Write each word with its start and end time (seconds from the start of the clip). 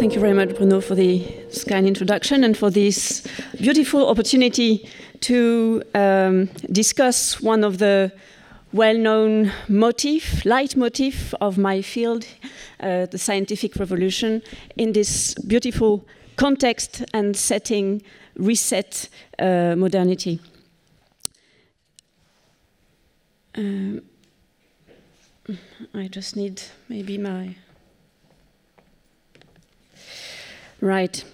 Thank 0.00 0.14
you 0.14 0.20
very 0.20 0.32
much, 0.32 0.56
Bruno, 0.56 0.80
for 0.80 0.94
the 0.94 1.26
kind 1.68 1.86
introduction 1.86 2.42
and 2.42 2.56
for 2.56 2.70
this 2.70 3.22
beautiful 3.58 4.08
opportunity 4.08 4.88
to 5.20 5.82
um, 5.94 6.46
discuss 6.72 7.38
one 7.42 7.62
of 7.62 7.76
the 7.76 8.10
well-known 8.72 9.52
motif, 9.68 10.42
leitmotif 10.46 11.34
of 11.42 11.58
my 11.58 11.82
field, 11.82 12.24
uh, 12.80 13.04
the 13.10 13.18
scientific 13.18 13.76
revolution, 13.76 14.40
in 14.78 14.94
this 14.94 15.34
beautiful 15.46 16.06
context 16.36 17.04
and 17.12 17.36
setting, 17.36 18.00
reset 18.36 19.06
uh, 19.38 19.74
modernity. 19.76 20.40
Um, 23.54 24.00
I 25.92 26.08
just 26.08 26.36
need 26.36 26.62
maybe 26.88 27.18
my 27.18 27.54
right. 30.80 31.24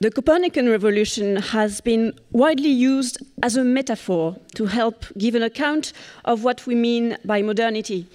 The 0.00 0.10
Copernican 0.10 0.70
revolution 0.70 1.36
has 1.36 1.82
been 1.82 2.14
widely 2.32 2.70
used 2.70 3.18
as 3.42 3.56
a 3.56 3.64
metaphor 3.64 4.36
to 4.54 4.64
help 4.64 5.04
give 5.18 5.34
an 5.34 5.42
account 5.42 5.92
of 6.24 6.42
what 6.42 6.66
we 6.66 6.74
mean 6.74 7.18
by 7.22 7.42
modernity. 7.42 8.06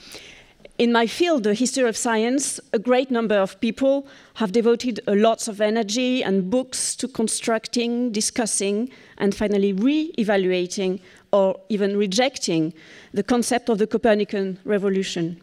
In 0.79 0.91
my 0.91 1.05
field, 1.05 1.43
the 1.43 1.53
history 1.53 1.87
of 1.87 1.95
science, 1.95 2.59
a 2.73 2.79
great 2.79 3.11
number 3.11 3.35
of 3.35 3.61
people 3.61 4.07
have 4.33 4.51
devoted 4.51 4.99
a 5.05 5.15
lot 5.15 5.47
of 5.47 5.61
energy 5.61 6.23
and 6.23 6.49
books 6.49 6.95
to 6.95 7.07
constructing, 7.07 8.11
discussing, 8.11 8.89
and 9.19 9.35
finally 9.35 9.71
re 9.71 10.11
evaluating 10.17 10.99
or 11.31 11.55
even 11.69 11.95
rejecting 11.95 12.73
the 13.13 13.23
concept 13.23 13.69
of 13.69 13.77
the 13.77 13.85
Copernican 13.87 14.57
revolution, 14.65 15.39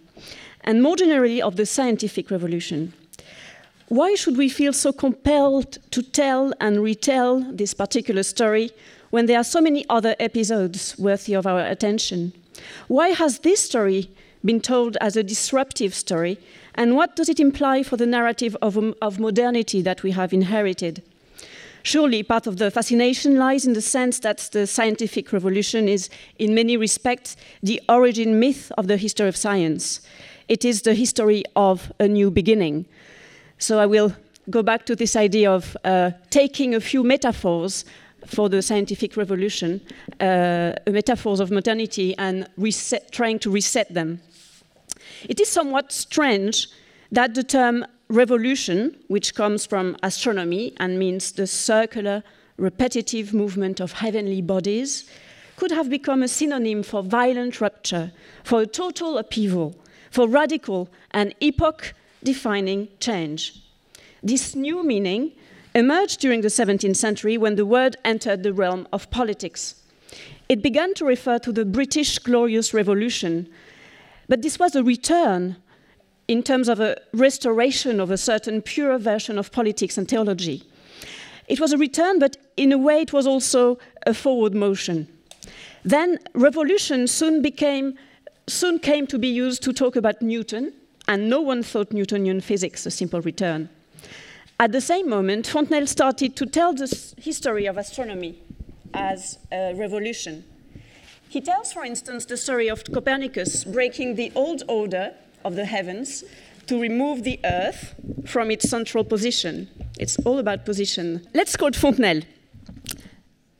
and 0.62 0.82
more 0.82 0.96
generally 0.96 1.40
of 1.40 1.54
the 1.54 1.66
scientific 1.66 2.32
revolution 2.32 2.92
why 3.92 4.14
should 4.14 4.38
we 4.38 4.48
feel 4.48 4.72
so 4.72 4.90
compelled 4.90 5.76
to 5.90 6.02
tell 6.02 6.54
and 6.58 6.82
retell 6.82 7.40
this 7.52 7.74
particular 7.74 8.22
story 8.22 8.70
when 9.10 9.26
there 9.26 9.38
are 9.38 9.44
so 9.44 9.60
many 9.60 9.84
other 9.90 10.16
episodes 10.18 10.96
worthy 10.98 11.34
of 11.34 11.46
our 11.46 11.60
attention? 11.60 12.32
Why 12.88 13.08
has 13.08 13.40
this 13.40 13.60
story 13.60 14.08
been 14.42 14.62
told 14.62 14.96
as 15.02 15.14
a 15.14 15.22
disruptive 15.22 15.92
story, 15.92 16.38
and 16.74 16.96
what 16.96 17.16
does 17.16 17.28
it 17.28 17.38
imply 17.38 17.82
for 17.82 17.98
the 17.98 18.06
narrative 18.06 18.56
of, 18.62 18.78
um, 18.78 18.94
of 19.02 19.20
modernity 19.20 19.82
that 19.82 20.02
we 20.02 20.12
have 20.12 20.32
inherited? 20.32 21.02
Surely, 21.82 22.22
part 22.22 22.46
of 22.46 22.56
the 22.56 22.70
fascination 22.70 23.36
lies 23.36 23.66
in 23.66 23.74
the 23.74 23.82
sense 23.82 24.20
that 24.20 24.38
the 24.52 24.66
scientific 24.66 25.34
revolution 25.34 25.86
is, 25.86 26.08
in 26.38 26.54
many 26.54 26.78
respects, 26.78 27.36
the 27.62 27.78
origin 27.90 28.40
myth 28.40 28.72
of 28.78 28.86
the 28.86 28.96
history 28.96 29.28
of 29.28 29.36
science. 29.36 30.00
It 30.48 30.64
is 30.64 30.80
the 30.80 30.94
history 30.94 31.44
of 31.54 31.92
a 32.00 32.08
new 32.08 32.30
beginning, 32.30 32.86
so 33.62 33.78
I 33.78 33.86
will 33.86 34.12
go 34.50 34.62
back 34.62 34.84
to 34.86 34.96
this 34.96 35.14
idea 35.14 35.50
of 35.50 35.76
uh, 35.84 36.10
taking 36.30 36.74
a 36.74 36.80
few 36.80 37.04
metaphors 37.04 37.84
for 38.26 38.48
the 38.48 38.60
scientific 38.60 39.16
revolution, 39.16 39.80
uh, 40.18 40.72
metaphors 40.90 41.38
of 41.38 41.50
modernity, 41.50 42.16
and 42.18 42.48
reset, 42.56 43.12
trying 43.12 43.38
to 43.38 43.50
reset 43.50 43.94
them. 43.94 44.20
It 45.28 45.40
is 45.40 45.48
somewhat 45.48 45.92
strange 45.92 46.68
that 47.12 47.34
the 47.34 47.44
term 47.44 47.86
revolution, 48.08 48.96
which 49.06 49.34
comes 49.34 49.64
from 49.64 49.96
astronomy 50.02 50.74
and 50.78 50.98
means 50.98 51.32
the 51.32 51.46
circular, 51.46 52.24
repetitive 52.56 53.32
movement 53.32 53.78
of 53.80 53.92
heavenly 53.92 54.42
bodies, 54.42 55.08
could 55.56 55.70
have 55.70 55.88
become 55.88 56.22
a 56.22 56.28
synonym 56.28 56.82
for 56.82 57.02
violent 57.02 57.60
rupture, 57.60 58.10
for 58.42 58.62
a 58.62 58.66
total 58.66 59.18
upheaval, 59.18 59.76
for 60.10 60.28
radical 60.28 60.88
and 61.12 61.32
epoch 61.40 61.94
defining 62.22 62.88
change. 63.00 63.60
This 64.22 64.54
new 64.54 64.84
meaning 64.84 65.32
emerged 65.74 66.20
during 66.20 66.42
the 66.42 66.48
17th 66.48 66.96
century 66.96 67.36
when 67.36 67.56
the 67.56 67.66
word 67.66 67.96
entered 68.04 68.42
the 68.42 68.52
realm 68.52 68.86
of 68.92 69.10
politics. 69.10 69.82
It 70.48 70.62
began 70.62 70.94
to 70.94 71.04
refer 71.04 71.38
to 71.38 71.52
the 71.52 71.64
British 71.64 72.18
Glorious 72.18 72.74
Revolution, 72.74 73.48
but 74.28 74.42
this 74.42 74.58
was 74.58 74.76
a 74.76 74.84
return 74.84 75.56
in 76.28 76.42
terms 76.42 76.68
of 76.68 76.80
a 76.80 76.96
restoration 77.12 78.00
of 78.00 78.10
a 78.10 78.16
certain 78.16 78.62
pure 78.62 78.98
version 78.98 79.38
of 79.38 79.50
politics 79.50 79.98
and 79.98 80.08
theology. 80.08 80.62
It 81.48 81.58
was 81.58 81.72
a 81.72 81.78
return, 81.78 82.18
but 82.18 82.36
in 82.56 82.72
a 82.72 82.78
way 82.78 83.00
it 83.02 83.12
was 83.12 83.26
also 83.26 83.78
a 84.06 84.14
forward 84.14 84.54
motion. 84.54 85.08
Then 85.84 86.18
revolution 86.34 87.06
soon 87.06 87.42
became 87.42 87.94
soon 88.48 88.78
came 88.78 89.06
to 89.06 89.18
be 89.18 89.28
used 89.28 89.62
to 89.62 89.72
talk 89.72 89.96
about 89.96 90.20
Newton, 90.20 90.72
and 91.12 91.28
no 91.28 91.42
one 91.42 91.62
thought 91.62 91.92
Newtonian 91.92 92.40
physics 92.40 92.86
a 92.86 92.90
simple 92.90 93.20
return. 93.20 93.68
At 94.58 94.72
the 94.72 94.80
same 94.80 95.10
moment, 95.10 95.46
Fontenelle 95.46 95.86
started 95.86 96.34
to 96.36 96.46
tell 96.46 96.72
the 96.72 96.88
history 97.18 97.66
of 97.66 97.76
astronomy 97.76 98.40
as 98.94 99.38
a 99.52 99.74
revolution. 99.74 100.42
He 101.28 101.42
tells, 101.42 101.70
for 101.70 101.84
instance, 101.84 102.24
the 102.24 102.38
story 102.38 102.68
of 102.68 102.84
Copernicus 102.84 103.64
breaking 103.64 104.14
the 104.14 104.32
old 104.34 104.62
order 104.68 105.12
of 105.44 105.54
the 105.54 105.66
heavens 105.66 106.24
to 106.66 106.80
remove 106.80 107.24
the 107.24 107.38
Earth 107.44 107.94
from 108.24 108.50
its 108.50 108.70
central 108.70 109.04
position. 109.04 109.68
It's 109.98 110.18
all 110.20 110.38
about 110.38 110.64
position. 110.64 111.26
Let's 111.34 111.56
quote 111.56 111.76
Fontenelle. 111.76 112.22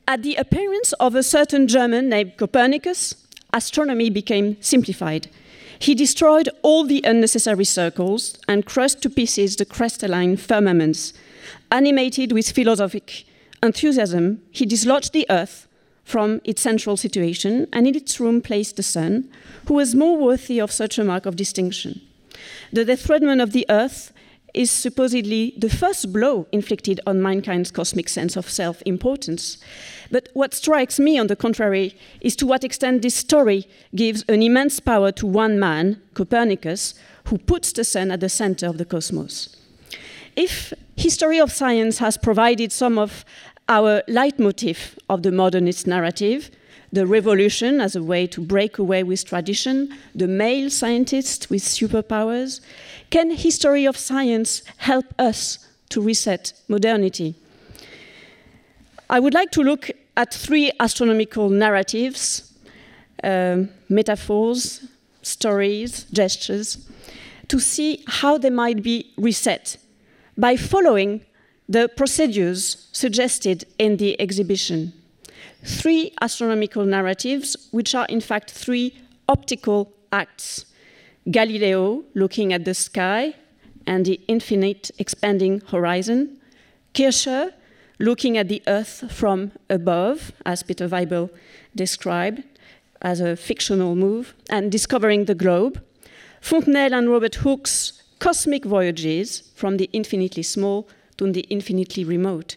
At 0.07 0.23
the 0.23 0.35
appearance 0.37 0.91
of 0.93 1.13
a 1.13 1.21
certain 1.21 1.67
German 1.67 2.09
named 2.09 2.35
Copernicus, 2.37 3.13
astronomy 3.53 4.09
became 4.09 4.57
simplified. 4.59 5.29
He 5.79 5.95
destroyed 5.95 6.49
all 6.61 6.85
the 6.85 7.01
unnecessary 7.03 7.65
circles 7.65 8.37
and 8.47 8.65
crushed 8.65 9.01
to 9.01 9.09
pieces 9.09 9.55
the 9.55 9.65
crystalline 9.65 10.37
firmaments. 10.37 11.13
Animated 11.71 12.31
with 12.31 12.51
philosophic 12.51 13.25
enthusiasm, 13.61 14.41
he 14.51 14.65
dislodged 14.65 15.13
the 15.13 15.25
earth 15.29 15.67
from 16.03 16.41
its 16.43 16.61
central 16.61 16.97
situation 16.97 17.67
and 17.73 17.87
in 17.87 17.95
its 17.95 18.19
room 18.19 18.41
placed 18.41 18.75
the 18.75 18.83
sun, 18.83 19.29
who 19.67 19.73
was 19.73 19.95
more 19.95 20.17
worthy 20.17 20.59
of 20.59 20.71
such 20.71 20.97
a 20.97 21.03
mark 21.03 21.25
of 21.25 21.35
distinction. 21.35 22.01
The 22.71 22.85
dethronement 22.85 23.41
of 23.41 23.51
the 23.51 23.65
earth 23.69 24.12
is 24.53 24.69
supposedly 24.69 25.53
the 25.57 25.69
first 25.69 26.13
blow 26.13 26.47
inflicted 26.51 26.99
on 27.07 27.21
mankind's 27.21 27.71
cosmic 27.71 28.07
sense 28.07 28.35
of 28.35 28.49
self 28.49 28.81
importance. 28.85 29.57
But 30.11 30.29
what 30.33 30.53
strikes 30.53 30.99
me, 30.99 31.17
on 31.17 31.27
the 31.27 31.35
contrary, 31.35 31.95
is 32.21 32.35
to 32.37 32.45
what 32.45 32.63
extent 32.63 33.01
this 33.01 33.15
story 33.15 33.65
gives 33.95 34.23
an 34.29 34.43
immense 34.43 34.79
power 34.79 35.11
to 35.13 35.25
one 35.25 35.59
man, 35.59 36.01
Copernicus, 36.13 36.93
who 37.25 37.37
puts 37.37 37.71
the 37.71 37.83
sun 37.83 38.11
at 38.11 38.19
the 38.19 38.29
center 38.29 38.67
of 38.67 38.77
the 38.77 38.85
cosmos. 38.85 39.55
If 40.35 40.73
history 40.95 41.39
of 41.39 41.51
science 41.51 41.97
has 41.99 42.17
provided 42.17 42.71
some 42.71 42.99
of 42.99 43.25
our 43.69 44.03
leitmotif 44.07 44.97
of 45.09 45.23
the 45.23 45.31
modernist 45.31 45.87
narrative, 45.87 46.51
the 46.91 47.07
revolution 47.07 47.81
as 47.81 47.95
a 47.95 48.03
way 48.03 48.27
to 48.27 48.39
break 48.39 48.77
away 48.77 49.03
with 49.03 49.25
tradition, 49.25 49.89
the 50.13 50.27
male 50.27 50.69
scientist 50.69 51.49
with 51.49 51.63
superpowers, 51.63 52.61
can 53.13 53.29
history 53.29 53.85
of 53.85 53.95
science 53.95 54.63
help 54.77 55.05
us 55.19 55.59
to 55.87 56.01
reset 56.01 56.51
modernity? 56.67 57.35
I 59.07 59.19
would 59.19 59.35
like 59.35 59.51
to 59.51 59.61
look 59.61 59.91
at 60.17 60.33
three 60.33 60.71
astronomical 60.79 61.47
narratives, 61.51 62.51
um, 63.23 63.69
metaphors, 63.87 64.87
stories, 65.21 66.05
gestures, 66.05 66.89
to 67.49 67.59
see 67.59 68.03
how 68.07 68.39
they 68.39 68.49
might 68.49 68.81
be 68.81 69.13
reset 69.15 69.77
by 70.35 70.57
following 70.57 71.21
the 71.69 71.89
procedures 71.95 72.87
suggested 72.93 73.63
in 73.77 73.97
the 73.97 74.19
exhibition. 74.19 74.91
Three 75.63 76.13
astronomical 76.19 76.83
narratives, 76.83 77.67
which 77.69 77.93
are 77.93 78.07
in 78.07 78.21
fact 78.21 78.49
three 78.49 78.97
optical 79.29 79.93
acts 80.11 80.65
Galileo 81.29 82.03
looking 82.13 82.51
at 82.51 82.65
the 82.65 82.73
sky 82.73 83.33
and 83.87 84.05
the 84.05 84.19
infinite 84.27 84.91
expanding 84.99 85.61
horizon, 85.67 86.37
Kircher 86.93 87.53
looking 87.99 88.37
at 88.37 88.49
the 88.49 88.61
earth 88.67 89.11
from 89.11 89.51
above, 89.69 90.31
as 90.45 90.63
Peter 90.63 90.87
Weibel 90.87 91.29
described 91.75 92.43
as 93.01 93.19
a 93.19 93.35
fictional 93.35 93.95
move, 93.95 94.33
and 94.49 94.71
discovering 94.71 95.25
the 95.25 95.35
globe, 95.35 95.81
Fontenelle 96.41 96.93
and 96.93 97.09
Robert 97.09 97.35
Hooke's 97.35 98.03
cosmic 98.19 98.65
voyages 98.65 99.51
from 99.55 99.77
the 99.77 99.89
infinitely 99.93 100.43
small 100.43 100.87
to 101.17 101.31
the 101.31 101.41
infinitely 101.49 102.03
remote. 102.03 102.55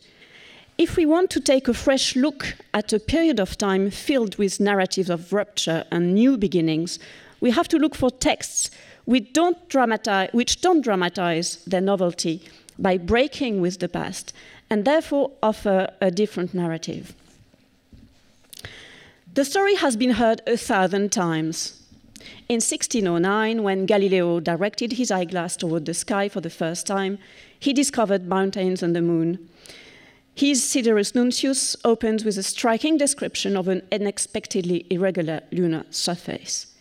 If 0.78 0.96
we 0.96 1.06
want 1.06 1.30
to 1.30 1.40
take 1.40 1.68
a 1.68 1.74
fresh 1.74 2.16
look 2.16 2.54
at 2.74 2.92
a 2.92 3.00
period 3.00 3.40
of 3.40 3.56
time 3.56 3.90
filled 3.90 4.36
with 4.36 4.60
narratives 4.60 5.08
of 5.08 5.32
rupture 5.32 5.84
and 5.90 6.14
new 6.14 6.36
beginnings, 6.36 6.98
we 7.40 7.50
have 7.50 7.68
to 7.68 7.78
look 7.78 7.94
for 7.94 8.10
texts 8.10 8.70
which 9.04 9.32
don't 9.32 9.68
dramatize, 9.68 10.30
which 10.32 10.60
don't 10.60 10.82
dramatize 10.82 11.64
their 11.64 11.80
novelty 11.80 12.42
by 12.78 12.98
breaking 12.98 13.60
with 13.60 13.78
the 13.78 13.88
past 13.88 14.32
and 14.68 14.84
therefore 14.84 15.30
offer 15.42 15.88
a 16.00 16.10
different 16.10 16.52
narrative. 16.52 17.14
The 19.32 19.44
story 19.44 19.76
has 19.76 19.96
been 19.96 20.12
heard 20.12 20.42
a 20.46 20.56
thousand 20.56 21.12
times. 21.12 21.82
In 22.48 22.56
1609, 22.56 23.62
when 23.62 23.86
Galileo 23.86 24.40
directed 24.40 24.92
his 24.92 25.10
eyeglass 25.10 25.56
toward 25.56 25.84
the 25.84 25.94
sky 25.94 26.28
for 26.28 26.40
the 26.40 26.50
first 26.50 26.86
time, 26.86 27.18
he 27.58 27.72
discovered 27.72 28.26
mountains 28.26 28.82
and 28.82 28.96
the 28.96 29.02
moon. 29.02 29.48
His 30.34 30.62
Sidereus 30.62 31.12
Nuncius 31.12 31.76
opens 31.84 32.24
with 32.24 32.36
a 32.36 32.42
striking 32.42 32.98
description 32.98 33.56
of 33.56 33.68
an 33.68 33.82
unexpectedly 33.92 34.86
irregular 34.90 35.42
lunar 35.52 35.84
surface. 35.90 36.75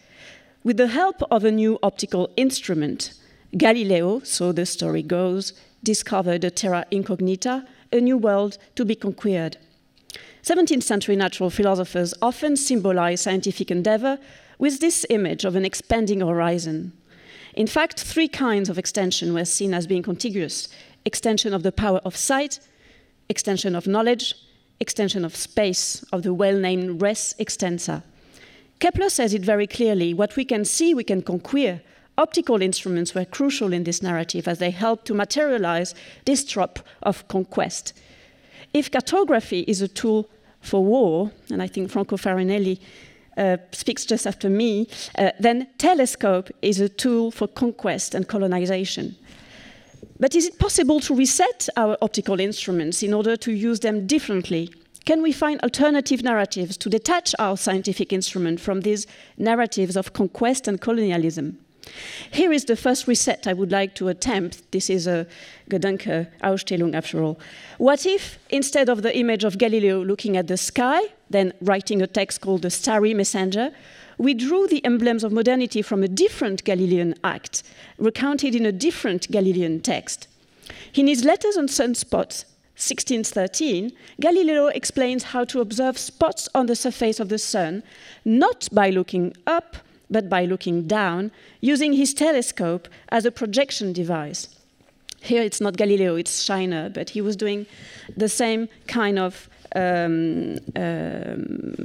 With 0.65 0.77
the 0.77 0.88
help 0.88 1.21
of 1.29 1.45
a 1.45 1.51
new 1.51 1.77
optical 1.83 2.31
instrument, 2.38 3.13
Galileo, 3.56 4.21
so 4.21 4.51
the 4.51 4.65
story 4.65 5.03
goes, 5.03 5.53
discovered 5.83 6.44
a 6.44 6.50
terra 6.50 6.88
incognita, 6.89 7.67
a 7.94 8.01
new 8.01 8.17
world 8.17 8.57
to 8.73 8.83
be 8.83 8.95
conquered. 8.95 9.57
17th 10.41 10.81
century 10.81 11.15
natural 11.15 11.51
philosophers 11.51 12.15
often 12.19 12.57
symbolize 12.57 13.21
scientific 13.21 13.69
endeavor 13.69 14.17
with 14.57 14.79
this 14.79 15.06
image 15.12 15.45
of 15.45 15.56
an 15.56 15.65
expanding 15.65 16.21
horizon. 16.21 16.94
In 17.53 17.67
fact, 17.67 18.00
three 18.00 18.27
kinds 18.27 18.67
of 18.67 18.79
extension 18.79 19.35
were 19.35 19.45
seen 19.45 19.71
as 19.71 19.85
being 19.85 20.01
contiguous 20.01 20.67
extension 21.06 21.53
of 21.53 21.62
the 21.62 21.71
power 21.71 22.00
of 22.00 22.17
sight, 22.17 22.59
extension 23.29 23.75
of 23.75 23.85
knowledge, 23.85 24.33
extension 24.79 25.25
of 25.25 25.35
space, 25.35 26.03
of 26.12 26.23
the 26.23 26.33
well 26.33 26.57
named 26.57 27.03
res 27.03 27.35
extensa. 27.39 28.01
Kepler 28.80 29.10
says 29.10 29.33
it 29.33 29.42
very 29.42 29.68
clearly 29.68 30.13
what 30.13 30.36
we 30.36 30.45
can 30.45 30.66
see, 30.66 30.94
we 30.94 31.04
can 31.04 31.22
conquer. 31.22 31.81
Optical 32.18 32.62
instruments 32.62 33.13
were 33.13 33.25
crucial 33.25 33.74
in 33.74 33.83
this 33.83 34.01
narrative 34.01 34.48
as 34.48 34.60
they 34.60 34.72
helped 34.72 35.06
to 35.07 35.13
materialize 35.13 35.94
this 36.25 36.45
trope 36.45 36.80
of 37.04 37.27
conquest. 37.27 37.94
If 38.74 38.92
cartography 38.92 39.62
is 39.68 39.81
a 39.81 39.88
tool 39.88 40.30
for 40.62 40.83
war, 40.83 41.31
and 41.50 41.62
I 41.62 41.68
think 41.68 41.92
Franco 41.92 42.18
Farinelli 42.18 42.80
uh, 43.38 43.57
speaks 43.72 44.06
just 44.06 44.25
after 44.25 44.50
me, 44.50 44.88
uh, 45.18 45.31
then 45.39 45.68
telescope 45.77 46.50
is 46.62 46.80
a 46.80 46.89
tool 46.89 47.31
for 47.31 47.48
conquest 47.48 48.16
and 48.16 48.27
colonization. 48.27 49.16
But 50.19 50.36
is 50.36 50.45
it 50.45 50.57
possible 50.57 51.01
to 51.01 51.16
reset 51.16 51.68
our 51.75 51.98
optical 52.01 52.39
instruments 52.39 53.04
in 53.04 53.13
order 53.13 53.36
to 53.38 53.51
use 53.51 53.81
them 53.81 54.07
differently? 54.07 54.74
Can 55.05 55.21
we 55.21 55.31
find 55.31 55.61
alternative 55.61 56.23
narratives 56.23 56.77
to 56.77 56.89
detach 56.89 57.35
our 57.37 57.57
scientific 57.57 58.11
instrument 58.11 58.59
from 58.59 58.81
these 58.81 59.05
narratives 59.37 59.95
of 59.95 60.13
conquest 60.13 60.67
and 60.67 60.81
colonialism? 60.81 61.59
Here 62.31 62.51
is 62.51 62.65
the 62.65 62.75
first 62.75 63.07
reset 63.07 63.45
I 63.45 63.53
would 63.53 63.71
like 63.71 63.93
to 63.95 64.07
attempt. 64.07 64.71
This 64.71 64.89
is 64.89 65.05
a 65.05 65.27
Gedanke 65.69 66.27
Ausstellung 66.41 66.95
after 66.95 67.21
all. 67.21 67.39
What 67.77 68.07
if, 68.07 68.39
instead 68.49 68.89
of 68.89 69.03
the 69.03 69.15
image 69.15 69.43
of 69.43 69.59
Galileo 69.59 70.03
looking 70.03 70.37
at 70.37 70.47
the 70.47 70.57
sky, 70.57 71.01
then 71.29 71.53
writing 71.61 72.01
a 72.01 72.07
text 72.07 72.41
called 72.41 72.63
the 72.63 72.71
Starry 72.71 73.13
Messenger, 73.13 73.69
we 74.17 74.33
drew 74.33 74.67
the 74.67 74.83
emblems 74.83 75.23
of 75.23 75.31
modernity 75.31 75.83
from 75.83 76.01
a 76.01 76.07
different 76.07 76.63
Galilean 76.63 77.13
act, 77.23 77.61
recounted 77.99 78.55
in 78.55 78.65
a 78.65 78.71
different 78.71 79.29
Galilean 79.29 79.81
text. 79.81 80.27
In 80.95 81.05
his 81.05 81.23
Letters 81.23 81.57
on 81.57 81.67
Sunspots, 81.67 82.45
1613, 82.77 83.94
Galileo 84.19 84.68
explains 84.68 85.24
how 85.24 85.45
to 85.45 85.62
observe 85.62 85.98
spots 85.98 86.50
on 86.54 86.66
the 86.66 86.75
surface 86.75 87.22
of 87.22 87.30
the 87.30 87.38
sun, 87.38 87.83
not 88.25 88.68
by 88.72 88.89
looking 88.89 89.33
up, 89.48 89.77
but 90.10 90.30
by 90.30 90.44
looking 90.44 90.86
down, 90.86 91.31
using 91.62 91.94
his 91.94 92.13
telescope 92.13 92.89
as 93.10 93.25
a 93.25 93.31
projection 93.31 93.94
device. 93.94 94.50
Here 95.22 95.42
it's 95.42 95.62
not 95.62 95.77
Galileo, 95.77 96.16
it's 96.16 96.44
Scheiner, 96.44 96.94
but 96.94 97.10
he 97.12 97.22
was 97.22 97.38
doing 97.38 97.66
the 98.16 98.30
same 98.30 98.68
kind 98.88 99.18
of 99.18 99.50
um, 99.75 100.57
uh, 100.75 101.36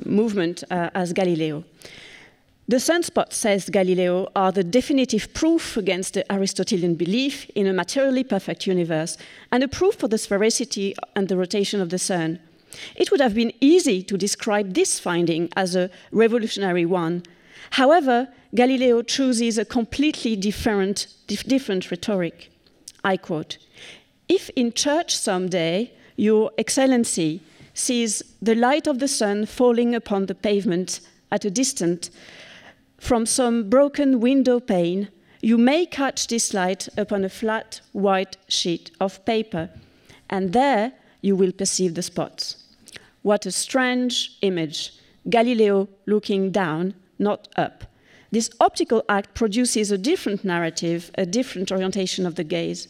movement 0.05 0.65
uh, 0.71 0.91
as 0.95 1.13
Galileo. 1.13 1.65
The 2.70 2.76
sunspots, 2.76 3.32
says 3.32 3.69
Galileo, 3.69 4.28
are 4.37 4.52
the 4.52 4.62
definitive 4.62 5.34
proof 5.34 5.76
against 5.76 6.14
the 6.14 6.32
Aristotelian 6.32 6.94
belief 6.94 7.50
in 7.56 7.67
a 7.67 7.72
materially 7.72 8.22
perfect 8.22 8.64
universe 8.64 9.17
and 9.50 9.64
a 9.64 9.67
proof 9.67 9.96
for 9.96 10.06
the 10.06 10.19
sphericity 10.19 10.94
and 11.17 11.26
the 11.26 11.37
rotation 11.37 11.81
of 11.81 11.90
the 11.90 11.99
sun. 11.99 12.38
It 12.94 13.11
would 13.11 13.20
have 13.20 13.34
been 13.34 13.52
easy 13.61 14.05
to 14.05 14.17
describe 14.17 14.75
this 14.75 15.00
finding 15.00 15.49
as 15.56 15.75
a 15.75 15.90
revolutionary 16.12 16.87
one. 16.87 17.25
However, 17.70 18.28
Galileo 18.55 19.02
chooses 19.02 19.58
a 19.58 19.64
completely 19.64 20.37
different, 20.37 21.08
dif 21.26 21.43
different 21.43 21.90
rhetoric. 21.90 22.52
I 23.02 23.17
quote 23.17 23.58
If 24.28 24.49
in 24.50 24.72
church 24.75 25.17
someday 25.17 25.93
your 26.14 26.52
excellency 26.56 27.40
sees 27.75 28.22
the 28.40 28.55
light 28.55 28.87
of 28.87 29.00
the 29.00 29.08
sun 29.08 29.46
falling 29.46 29.93
upon 29.93 30.26
the 30.26 30.37
pavement 30.37 31.00
at 31.32 31.44
a 31.44 31.50
distance 31.50 32.12
from 33.00 33.26
some 33.26 33.69
broken 33.69 34.20
window 34.20 34.61
pane, 34.61 35.08
you 35.41 35.56
may 35.56 35.87
catch 35.87 36.26
this 36.26 36.52
light 36.52 36.87
upon 36.99 37.25
a 37.25 37.31
flat 37.31 37.81
white 37.93 38.37
sheet 38.47 38.91
of 39.00 39.25
paper, 39.25 39.70
and 40.29 40.52
there 40.52 40.93
you 41.23 41.35
will 41.35 41.50
perceive 41.50 41.94
the 41.94 42.02
spots. 42.02 42.62
What 43.23 43.47
a 43.47 43.50
strange 43.50 44.37
image! 44.43 44.93
Galileo 45.29 45.88
looking 46.06 46.50
down, 46.50 46.94
not 47.19 47.49
up. 47.56 47.85
This 48.31 48.50
optical 48.61 49.03
act 49.08 49.35
produces 49.35 49.91
a 49.91 49.99
different 49.99 50.44
narrative, 50.44 51.11
a 51.17 51.26
different 51.26 51.73
orientation 51.73 52.26
of 52.26 52.35
the 52.35 52.44
gaze. 52.44 52.87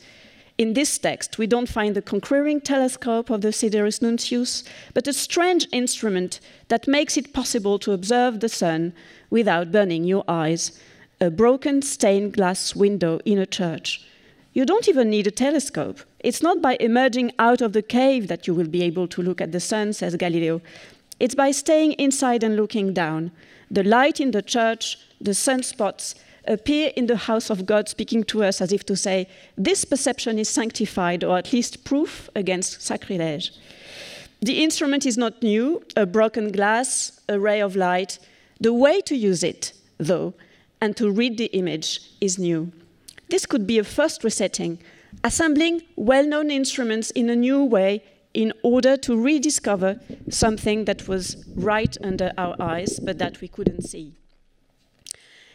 In 0.60 0.74
this 0.74 0.98
text, 0.98 1.38
we 1.38 1.46
don't 1.46 1.70
find 1.70 1.96
the 1.96 2.02
conquering 2.02 2.60
telescope 2.60 3.30
of 3.30 3.40
the 3.40 3.50
Sidereus 3.50 4.00
Nuncius, 4.00 4.62
but 4.92 5.08
a 5.08 5.14
strange 5.14 5.66
instrument 5.72 6.38
that 6.68 6.86
makes 6.86 7.16
it 7.16 7.32
possible 7.32 7.78
to 7.78 7.92
observe 7.92 8.40
the 8.40 8.48
sun 8.50 8.92
without 9.30 9.72
burning 9.72 10.04
your 10.04 10.22
eyes 10.28 10.78
a 11.18 11.30
broken 11.30 11.80
stained 11.80 12.34
glass 12.34 12.76
window 12.76 13.20
in 13.24 13.38
a 13.38 13.46
church. 13.46 14.06
You 14.52 14.66
don't 14.66 14.86
even 14.86 15.08
need 15.08 15.26
a 15.26 15.30
telescope. 15.30 16.00
It's 16.18 16.42
not 16.42 16.60
by 16.60 16.76
emerging 16.78 17.32
out 17.38 17.62
of 17.62 17.72
the 17.72 17.80
cave 17.80 18.28
that 18.28 18.46
you 18.46 18.52
will 18.52 18.68
be 18.68 18.82
able 18.82 19.08
to 19.08 19.22
look 19.22 19.40
at 19.40 19.52
the 19.52 19.60
sun, 19.60 19.94
says 19.94 20.14
Galileo. 20.16 20.60
It's 21.18 21.34
by 21.34 21.52
staying 21.52 21.92
inside 21.92 22.42
and 22.42 22.56
looking 22.56 22.92
down. 22.92 23.32
The 23.70 23.82
light 23.82 24.20
in 24.20 24.32
the 24.32 24.42
church, 24.42 24.98
the 25.22 25.30
sunspots, 25.30 26.16
appear 26.46 26.92
in 26.96 27.06
the 27.06 27.16
house 27.16 27.50
of 27.50 27.66
God, 27.66 27.88
speaking 27.88 28.24
to 28.24 28.44
us 28.44 28.60
as 28.60 28.72
if 28.72 28.84
to 28.86 28.96
say, 28.96 29.28
This 29.56 29.84
perception 29.84 30.38
is 30.38 30.48
sanctified, 30.48 31.24
or 31.24 31.38
at 31.38 31.52
least 31.52 31.84
proof 31.84 32.28
against 32.34 32.82
sacrilege. 32.82 33.52
The 34.40 34.62
instrument 34.62 35.04
is 35.04 35.18
not 35.18 35.42
new, 35.42 35.82
a 35.96 36.06
broken 36.06 36.50
glass, 36.50 37.20
a 37.28 37.38
ray 37.38 37.60
of 37.60 37.76
light. 37.76 38.18
The 38.58 38.72
way 38.72 39.00
to 39.02 39.14
use 39.14 39.42
it, 39.42 39.72
though, 39.98 40.34
and 40.80 40.96
to 40.96 41.10
read 41.10 41.36
the 41.36 41.46
image 41.46 42.00
is 42.20 42.38
new. 42.38 42.72
This 43.28 43.46
could 43.46 43.66
be 43.66 43.78
a 43.78 43.84
first 43.84 44.24
resetting, 44.24 44.78
assembling 45.22 45.82
well 45.96 46.26
known 46.26 46.50
instruments 46.50 47.10
in 47.10 47.28
a 47.28 47.36
new 47.36 47.62
way 47.62 48.02
in 48.32 48.52
order 48.62 48.96
to 48.96 49.20
rediscover 49.20 50.00
something 50.28 50.84
that 50.84 51.08
was 51.08 51.44
right 51.54 51.96
under 52.02 52.32
our 52.38 52.56
eyes 52.60 53.00
but 53.00 53.18
that 53.18 53.40
we 53.40 53.48
couldn't 53.48 53.82
see. 53.82 54.14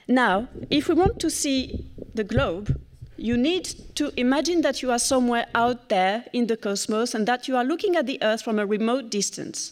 Now, 0.08 0.48
if 0.70 0.88
we 0.88 0.96
want 0.96 1.20
to 1.20 1.30
see 1.30 1.90
the 2.14 2.24
globe, 2.24 2.80
you 3.18 3.38
need 3.38 3.66
to 3.96 4.12
imagine 4.20 4.62
that 4.62 4.82
you 4.82 4.92
are 4.92 5.00
somewhere 5.00 5.48
out 5.56 5.90
there 5.90 6.26
in 6.34 6.48
the 6.48 6.58
cosmos 6.58 7.16
and 7.16 7.28
that 7.28 7.48
you 7.48 7.56
are 7.56 7.64
looking 7.64 7.96
at 7.96 8.06
the 8.06 8.20
Earth 8.22 8.44
from 8.44 8.60
a 8.60 8.66
remote 8.66 9.10
distance. 9.10 9.72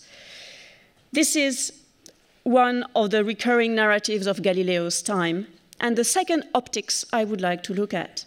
This 1.12 1.36
is 1.36 1.74
one 2.44 2.86
of 2.96 3.12
the 3.12 3.24
recurring 3.24 3.75
narratives 3.75 4.28
of 4.28 4.42
Galileo's 4.42 5.02
time, 5.02 5.48
and 5.80 5.96
the 5.96 6.04
second 6.04 6.46
optics 6.56 7.06
I 7.13 7.24
would 7.24 7.42
like 7.42 7.63
to 7.63 7.74
look 7.74 7.94
at. 7.94 8.25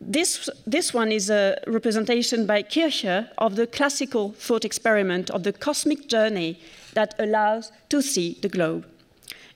This, 0.00 0.48
this 0.66 0.94
one 0.94 1.10
is 1.10 1.28
a 1.28 1.60
representation 1.66 2.46
by 2.46 2.62
Kircher 2.62 3.30
of 3.36 3.56
the 3.56 3.66
classical 3.66 4.32
thought 4.32 4.64
experiment 4.64 5.28
of 5.30 5.42
the 5.42 5.52
cosmic 5.52 6.08
journey 6.08 6.60
that 6.94 7.14
allows 7.18 7.72
to 7.88 8.00
see 8.00 8.38
the 8.40 8.48
globe. 8.48 8.86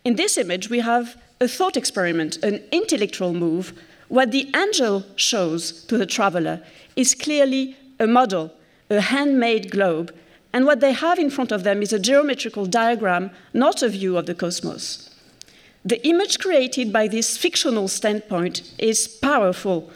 In 0.04 0.16
this 0.16 0.36
image, 0.36 0.68
we 0.68 0.80
have 0.80 1.16
a 1.40 1.46
thought 1.46 1.76
experiment, 1.76 2.36
an 2.42 2.60
intellectual 2.72 3.32
move. 3.32 3.72
What 4.08 4.32
the 4.32 4.50
angel 4.54 5.04
shows 5.16 5.84
to 5.84 5.96
the 5.96 6.06
traveler 6.06 6.60
is 6.96 7.14
clearly 7.14 7.76
a 8.00 8.06
model, 8.06 8.52
a 8.90 9.00
handmade 9.00 9.70
globe, 9.70 10.14
and 10.52 10.66
what 10.66 10.80
they 10.80 10.92
have 10.92 11.18
in 11.18 11.30
front 11.30 11.52
of 11.52 11.62
them 11.64 11.82
is 11.82 11.92
a 11.92 11.98
geometrical 11.98 12.66
diagram, 12.66 13.30
not 13.54 13.82
a 13.82 13.88
view 13.88 14.18
of 14.18 14.26
the 14.26 14.34
cosmos. 14.34 15.08
The 15.84 16.04
image 16.06 16.38
created 16.38 16.92
by 16.92 17.08
this 17.08 17.36
fictional 17.36 17.88
standpoint 17.88 18.74
is 18.78 19.08
powerful, 19.08 19.90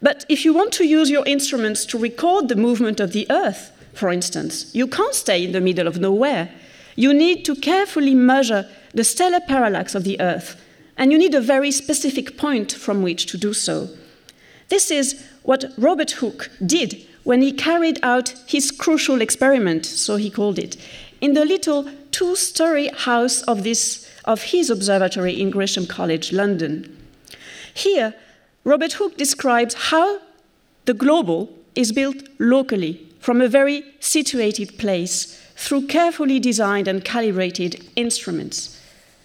but 0.00 0.24
if 0.28 0.44
you 0.44 0.52
want 0.52 0.72
to 0.74 0.86
use 0.86 1.08
your 1.08 1.24
instruments 1.24 1.86
to 1.86 1.98
record 1.98 2.48
the 2.48 2.56
movement 2.56 3.00
of 3.00 3.12
the 3.12 3.26
Earth, 3.30 3.70
for 3.94 4.10
instance, 4.10 4.74
you 4.74 4.86
can't 4.86 5.14
stay 5.14 5.44
in 5.44 5.52
the 5.52 5.60
middle 5.60 5.86
of 5.86 5.98
nowhere. 5.98 6.50
You 6.96 7.14
need 7.14 7.44
to 7.44 7.54
carefully 7.54 8.14
measure 8.14 8.68
the 8.94 9.04
stellar 9.04 9.40
parallax 9.40 9.94
of 9.94 10.04
the 10.04 10.20
Earth 10.20 10.60
and 10.96 11.10
you 11.10 11.18
need 11.18 11.34
a 11.34 11.40
very 11.40 11.70
specific 11.70 12.36
point 12.36 12.72
from 12.72 13.02
which 13.02 13.26
to 13.26 13.38
do 13.38 13.52
so. 13.52 13.88
This 14.68 14.90
is 14.90 15.24
what 15.42 15.64
Robert 15.76 16.12
Hooke 16.12 16.50
did 16.64 17.06
when 17.24 17.42
he 17.42 17.52
carried 17.52 17.98
out 18.02 18.34
his 18.46 18.70
crucial 18.70 19.20
experiment, 19.20 19.86
so 19.86 20.16
he 20.16 20.30
called 20.30 20.58
it, 20.58 20.76
in 21.20 21.34
the 21.34 21.44
little 21.44 21.88
two 22.10 22.36
story 22.36 22.88
house 22.88 23.42
of 23.42 23.62
this 23.64 24.08
of 24.24 24.42
his 24.42 24.70
observatory 24.70 25.40
in 25.40 25.50
Gresham 25.50 25.86
College, 25.86 26.32
London. 26.32 26.96
Here, 27.74 28.14
Robert 28.62 28.92
Hooke 28.92 29.16
describes 29.16 29.74
how 29.74 30.20
the 30.84 30.94
global 30.94 31.50
is 31.74 31.90
built 31.90 32.28
locally 32.38 33.04
from 33.18 33.40
a 33.40 33.48
very 33.48 33.82
situated 33.98 34.78
place 34.78 35.40
through 35.56 35.86
carefully 35.86 36.38
designed 36.38 36.86
and 36.86 37.04
calibrated 37.04 37.84
instruments. 37.96 38.71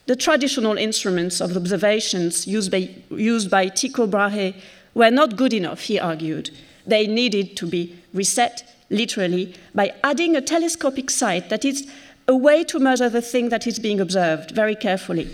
The 0.07 0.15
traditional 0.15 0.77
instruments 0.77 1.41
of 1.41 1.55
observations 1.55 2.47
used 2.47 2.71
by, 2.71 2.89
used 3.09 3.51
by 3.51 3.67
Tycho 3.67 4.07
Brahe 4.07 4.55
were 4.93 5.11
not 5.11 5.35
good 5.35 5.53
enough, 5.53 5.81
he 5.81 5.99
argued. 5.99 6.49
They 6.85 7.07
needed 7.07 7.57
to 7.57 7.67
be 7.67 7.99
reset, 8.13 8.63
literally, 8.89 9.53
by 9.75 9.93
adding 10.05 10.35
a 10.35 10.41
telescopic 10.41 11.09
sight 11.09 11.49
that 11.49 11.65
is 11.65 11.91
a 12.25 12.35
way 12.35 12.63
to 12.63 12.79
measure 12.79 13.09
the 13.09 13.21
thing 13.21 13.49
that 13.49 13.67
is 13.67 13.79
being 13.79 13.99
observed 13.99 14.51
very 14.51 14.75
carefully. 14.75 15.27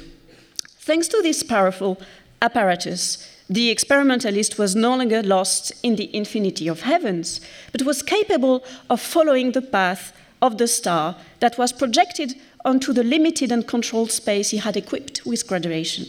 Thanks 0.79 1.07
to 1.09 1.21
this 1.21 1.43
powerful 1.43 2.01
apparatus, 2.41 3.29
the 3.47 3.69
experimentalist 3.69 4.57
was 4.57 4.75
no 4.75 4.95
longer 4.95 5.21
lost 5.21 5.71
in 5.83 5.97
the 5.97 6.13
infinity 6.15 6.67
of 6.67 6.81
heavens, 6.81 7.41
but 7.71 7.83
was 7.83 8.01
capable 8.01 8.63
of 8.89 8.99
following 8.99 9.51
the 9.51 9.61
path 9.61 10.13
of 10.41 10.57
the 10.57 10.67
star 10.67 11.15
that 11.39 11.57
was 11.57 11.71
projected 11.71 12.35
onto 12.65 12.93
the 12.93 13.03
limited 13.03 13.51
and 13.51 13.67
controlled 13.67 14.11
space 14.11 14.49
he 14.49 14.57
had 14.57 14.77
equipped 14.77 15.25
with 15.25 15.47
graduation. 15.47 16.05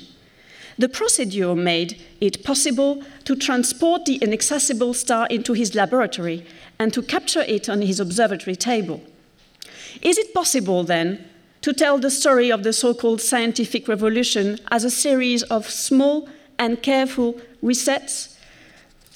The 0.77 0.89
procedure 0.89 1.55
made 1.55 2.01
it 2.21 2.43
possible 2.43 3.03
to 3.25 3.37
transport 3.37 4.07
the 4.07 4.17
inaccessible 4.17 4.95
star 4.95 5.27
into 5.29 5.53
his 5.53 5.75
laboratory 5.75 6.45
and 6.79 6.93
to 6.93 7.03
capture 7.03 7.43
it 7.43 7.69
on 7.69 7.83
his 7.83 8.01
observatory 8.01 8.57
table. 8.57 9.01
Is 10.03 10.19
it 10.19 10.35
possible, 10.35 10.83
then, 10.83 11.25
to 11.63 11.73
tell 11.73 11.99
the 11.99 12.11
story 12.11 12.51
of 12.51 12.65
the 12.65 12.73
so 12.73 12.93
called 12.93 13.21
scientific 13.21 13.87
revolution 13.89 14.59
as 14.71 14.85
a 14.85 14.91
series 14.91 15.43
of 15.45 15.71
small 15.71 16.29
and 16.59 16.83
careful 16.83 17.41
resets? 17.63 18.37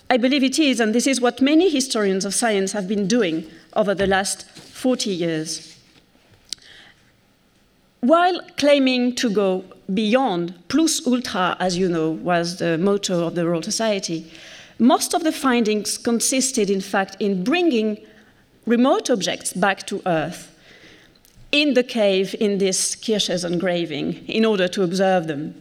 I 0.09 0.16
believe 0.16 0.45
it 0.45 0.59
is, 0.59 0.80
and 0.80 0.95
this 0.95 1.07
is 1.07 1.21
what 1.21 1.42
many 1.42 1.68
historians 1.68 2.25
of 2.25 2.35
science 2.35 2.73
have 2.73 2.88
been 2.88 3.07
doing 3.07 3.50
over 3.75 3.95
the 3.95 4.07
last 4.07 4.49
40 4.49 5.11
years. 5.11 5.77
While 8.00 8.40
claiming 8.57 9.14
to 9.17 9.28
go 9.28 9.64
beyond, 9.93 10.55
plus 10.69 11.05
ultra, 11.07 11.57
as 11.59 11.76
you 11.76 11.88
know, 11.88 12.11
was 12.11 12.59
the 12.59 12.78
motto 12.78 13.26
of 13.26 13.35
the 13.35 13.47
Royal 13.47 13.62
Society, 13.62 14.31
most 14.78 15.14
of 15.14 15.25
the 15.25 15.33
findings 15.33 15.99
consisted, 15.99 16.71
in 16.71 16.81
fact, 16.81 17.17
in 17.19 17.43
bringing 17.43 17.99
remote 18.67 19.11
objects 19.11 19.52
back 19.52 19.87
to 19.88 20.00
Earth 20.07 20.55
in 21.50 21.75
the 21.75 21.83
cave 21.83 22.37
in 22.38 22.59
this 22.59 22.95
Kircher's 22.95 23.45
engraving 23.45 24.25
in 24.28 24.45
order 24.45 24.69
to 24.69 24.83
observe 24.83 25.26
them. 25.26 25.55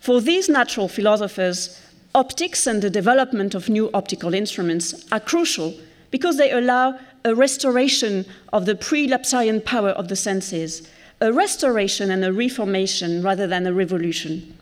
For 0.00 0.20
these 0.20 0.48
natural 0.48 0.88
philosophers, 0.88 1.80
optics 2.14 2.66
and 2.66 2.82
the 2.82 2.90
development 2.90 3.54
of 3.54 3.68
new 3.68 3.90
optical 3.94 4.34
instruments 4.34 5.04
are 5.12 5.20
crucial 5.20 5.74
because 6.10 6.38
they 6.38 6.50
allow 6.50 6.98
a 7.24 7.34
restoration 7.34 8.24
of 8.52 8.66
the 8.66 8.74
prelapsarian 8.74 9.64
power 9.64 9.90
of 9.90 10.08
the 10.08 10.16
senses, 10.16 10.88
a 11.20 11.32
restoration 11.32 12.10
and 12.10 12.24
a 12.24 12.32
reformation 12.32 13.22
rather 13.22 13.46
than 13.46 13.66
a 13.66 13.72
revolution. 13.72 14.56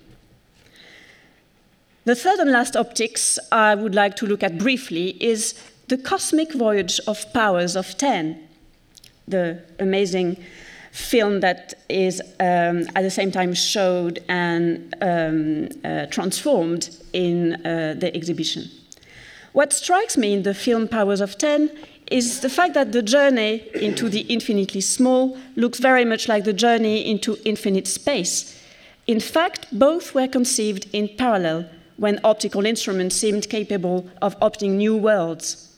The 2.05 2.15
third 2.15 2.39
and 2.39 2.51
last 2.51 2.75
optics 2.75 3.39
I 3.53 3.75
would 3.75 3.95
like 3.95 4.17
to 4.17 4.27
look 4.27 4.43
at 4.43 4.59
briefly 4.59 5.23
is 5.23 5.55
the 5.89 5.99
cosmic 5.99 6.53
voyage 6.53 7.01
of 7.07 7.33
powers 7.33 7.77
of 7.77 7.97
10, 7.97 8.39
the 9.27 9.63
amazing 9.79 10.43
film 10.91 11.41
that 11.41 11.75
is 11.89 12.21
um, 12.41 12.87
at 12.97 13.03
the 13.03 13.11
same 13.11 13.31
time 13.31 13.55
showed 13.55 14.19
and 14.29 14.95
um, 15.01 15.69
uh, 15.85 16.07
transformed 16.07 16.97
in 17.13 17.55
uh, 17.67 17.95
the 17.99 18.15
exhibition. 18.15 18.65
What 19.53 19.73
strikes 19.73 20.17
me 20.17 20.35
in 20.35 20.43
the 20.43 20.55
film 20.55 20.89
Powers 20.89 21.21
of 21.21 21.39
10 21.39 21.71
is 22.11 22.41
the 22.41 22.49
fact 22.49 22.75
that 22.75 22.93
the 22.93 23.03
journey 23.03 23.63
into 23.75 24.09
the 24.09 24.21
infinitely 24.23 24.81
small 24.81 25.37
looks 25.57 25.79
very 25.79 26.05
much 26.05 26.29
like 26.29 26.45
the 26.45 26.53
journey 26.53 27.09
into 27.09 27.37
infinite 27.45 27.87
space. 27.87 28.61
In 29.07 29.21
fact, 29.21 29.67
both 29.73 30.15
were 30.15 30.29
conceived 30.29 30.87
in 30.93 31.09
parallel 31.17 31.69
when 31.97 32.21
optical 32.25 32.65
instruments 32.65 33.17
seemed 33.17 33.49
capable 33.49 34.09
of 34.23 34.37
opening 34.41 34.77
new 34.77 34.97
worlds. 34.97 35.77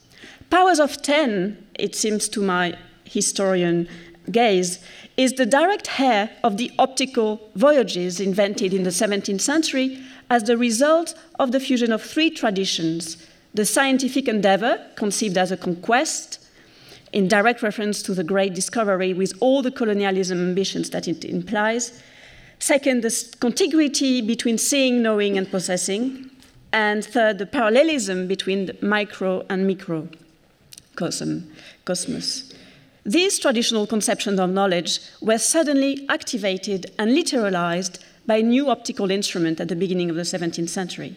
Powers 0.50 0.80
of 0.80 1.00
10, 1.00 1.66
it 1.78 1.94
seems 1.94 2.28
to 2.28 2.42
my 2.42 2.76
historian 3.04 3.88
gaze, 4.30 4.78
is 5.16 5.34
the 5.34 5.46
direct 5.46 6.00
heir 6.00 6.30
of 6.44 6.56
the 6.56 6.70
optical 6.78 7.40
voyages 7.54 8.20
invented 8.20 8.74
in 8.74 8.82
the 8.82 8.90
17th 8.90 9.40
century 9.40 10.02
as 10.28 10.44
the 10.44 10.56
result 10.56 11.14
of 11.38 11.52
the 11.52 11.60
fusion 11.60 11.92
of 11.92 12.02
three 12.02 12.30
traditions 12.30 13.26
the 13.54 13.64
scientific 13.64 14.28
endeavor, 14.28 14.86
conceived 14.94 15.36
as 15.36 15.50
a 15.50 15.56
conquest, 15.56 16.38
in 17.12 17.26
direct 17.26 17.62
reference 17.62 18.02
to 18.02 18.14
the 18.14 18.24
great 18.24 18.54
discovery 18.54 19.12
with 19.12 19.32
all 19.40 19.62
the 19.62 19.70
colonialism 19.70 20.38
ambitions 20.38 20.90
that 20.90 21.08
it 21.08 21.24
implies. 21.24 22.00
Second, 22.58 23.02
the 23.02 23.36
contiguity 23.40 24.20
between 24.20 24.58
seeing, 24.58 25.02
knowing, 25.02 25.36
and 25.36 25.50
possessing. 25.50 26.30
And 26.72 27.04
third, 27.04 27.38
the 27.38 27.46
parallelism 27.46 28.28
between 28.28 28.66
the 28.66 28.76
micro 28.80 29.44
and 29.48 29.66
micro 29.66 30.08
cosmos. 30.94 32.54
These 33.04 33.38
traditional 33.38 33.86
conceptions 33.86 34.38
of 34.38 34.50
knowledge 34.50 35.00
were 35.20 35.38
suddenly 35.38 36.06
activated 36.08 36.92
and 36.98 37.10
literalized 37.10 37.98
by 38.26 38.42
new 38.42 38.68
optical 38.68 39.10
instrument 39.10 39.58
at 39.58 39.68
the 39.68 39.74
beginning 39.74 40.10
of 40.10 40.16
the 40.16 40.22
17th 40.22 40.68
century. 40.68 41.16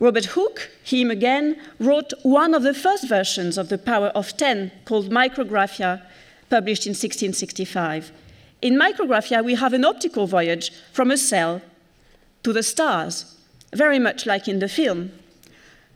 Robert 0.00 0.24
Hooke, 0.26 0.70
him 0.82 1.10
again, 1.10 1.56
wrote 1.78 2.12
one 2.22 2.52
of 2.52 2.62
the 2.62 2.74
first 2.74 3.08
versions 3.08 3.56
of 3.56 3.68
The 3.68 3.78
Power 3.78 4.08
of 4.08 4.36
Ten 4.36 4.72
called 4.84 5.10
Micrographia, 5.10 6.02
published 6.50 6.86
in 6.86 6.90
1665. 6.90 8.10
In 8.60 8.74
Micrographia, 8.74 9.44
we 9.44 9.54
have 9.54 9.72
an 9.72 9.84
optical 9.84 10.26
voyage 10.26 10.72
from 10.92 11.10
a 11.10 11.16
cell 11.16 11.62
to 12.42 12.52
the 12.52 12.62
stars, 12.62 13.36
very 13.72 13.98
much 13.98 14.26
like 14.26 14.48
in 14.48 14.58
the 14.58 14.68
film. 14.68 15.12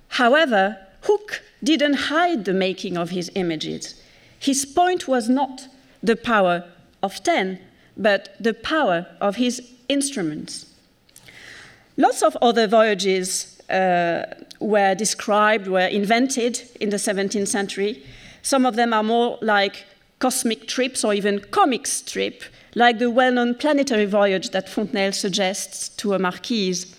However, 0.08 0.78
Hooke 1.02 1.42
didn't 1.62 1.94
hide 1.94 2.44
the 2.44 2.54
making 2.54 2.96
of 2.96 3.10
his 3.10 3.30
images. 3.34 4.00
His 4.38 4.64
point 4.64 5.08
was 5.08 5.28
not 5.28 5.66
the 6.02 6.16
power 6.16 6.64
of 7.02 7.22
10, 7.22 7.58
but 7.96 8.36
the 8.38 8.54
power 8.54 9.06
of 9.20 9.36
his 9.36 9.60
instruments. 9.88 10.66
Lots 11.96 12.22
of 12.22 12.36
other 12.40 12.68
voyages 12.68 13.57
uh, 13.70 14.22
were 14.60 14.94
described, 14.94 15.68
were 15.68 15.86
invented 15.86 16.62
in 16.80 16.90
the 16.90 16.96
17th 16.96 17.48
century. 17.48 18.02
Some 18.42 18.66
of 18.66 18.76
them 18.76 18.92
are 18.92 19.02
more 19.02 19.38
like 19.40 19.84
cosmic 20.18 20.66
trips 20.66 21.04
or 21.04 21.14
even 21.14 21.40
comic 21.50 21.86
strip, 21.86 22.42
like 22.74 22.98
the 22.98 23.10
well 23.10 23.32
known 23.32 23.54
planetary 23.54 24.06
voyage 24.06 24.50
that 24.50 24.68
Fontenelle 24.68 25.12
suggests 25.12 25.88
to 25.90 26.14
a 26.14 26.18
marquise. 26.18 26.94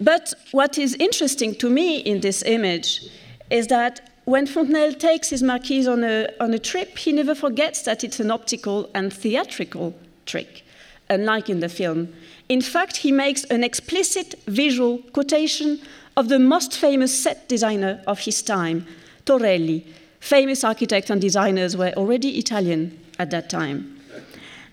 But 0.00 0.34
what 0.52 0.78
is 0.78 0.94
interesting 0.94 1.54
to 1.56 1.68
me 1.68 1.98
in 1.98 2.20
this 2.20 2.42
image 2.42 3.08
is 3.50 3.66
that 3.68 4.10
when 4.24 4.46
Fontenelle 4.46 4.92
takes 4.92 5.30
his 5.30 5.42
marquise 5.42 5.88
on 5.88 6.04
a, 6.04 6.28
on 6.38 6.52
a 6.52 6.58
trip, 6.58 6.98
he 6.98 7.12
never 7.12 7.34
forgets 7.34 7.82
that 7.82 8.04
it's 8.04 8.20
an 8.20 8.30
optical 8.30 8.90
and 8.94 9.12
theatrical 9.12 9.94
trick, 10.26 10.64
unlike 11.08 11.48
in 11.48 11.60
the 11.60 11.68
film. 11.68 12.12
In 12.48 12.62
fact, 12.62 12.98
he 12.98 13.12
makes 13.12 13.44
an 13.44 13.62
explicit 13.62 14.34
visual 14.46 14.98
quotation 15.12 15.80
of 16.16 16.28
the 16.28 16.38
most 16.38 16.76
famous 16.76 17.22
set 17.22 17.48
designer 17.48 18.02
of 18.06 18.20
his 18.20 18.42
time, 18.42 18.86
Torelli. 19.24 19.84
Famous 20.20 20.64
architects 20.64 21.10
and 21.10 21.20
designers 21.20 21.76
were 21.76 21.92
already 21.96 22.38
Italian 22.38 22.98
at 23.18 23.30
that 23.30 23.48
time. 23.50 24.00